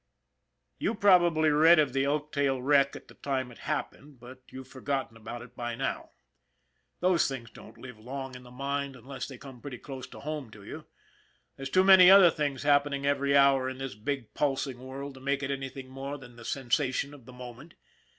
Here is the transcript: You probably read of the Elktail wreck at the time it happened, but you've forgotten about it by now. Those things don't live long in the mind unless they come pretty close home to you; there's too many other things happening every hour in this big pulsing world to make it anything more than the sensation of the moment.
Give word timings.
You 0.79 0.95
probably 0.95 1.51
read 1.51 1.77
of 1.77 1.93
the 1.93 2.05
Elktail 2.05 2.59
wreck 2.59 2.95
at 2.95 3.07
the 3.07 3.13
time 3.13 3.51
it 3.51 3.59
happened, 3.59 4.19
but 4.19 4.41
you've 4.49 4.67
forgotten 4.67 5.15
about 5.15 5.43
it 5.43 5.55
by 5.55 5.75
now. 5.75 6.09
Those 7.01 7.27
things 7.27 7.51
don't 7.51 7.77
live 7.77 7.99
long 7.99 8.33
in 8.33 8.41
the 8.41 8.49
mind 8.49 8.95
unless 8.95 9.27
they 9.27 9.37
come 9.37 9.61
pretty 9.61 9.77
close 9.77 10.09
home 10.11 10.49
to 10.49 10.63
you; 10.63 10.85
there's 11.55 11.69
too 11.69 11.83
many 11.83 12.09
other 12.09 12.31
things 12.31 12.63
happening 12.63 13.05
every 13.05 13.37
hour 13.37 13.69
in 13.69 13.77
this 13.77 13.93
big 13.93 14.33
pulsing 14.33 14.79
world 14.79 15.13
to 15.13 15.19
make 15.19 15.43
it 15.43 15.51
anything 15.51 15.87
more 15.87 16.17
than 16.17 16.35
the 16.35 16.45
sensation 16.45 17.13
of 17.13 17.27
the 17.27 17.31
moment. 17.33 17.75